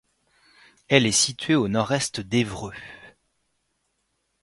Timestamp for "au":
1.53-1.67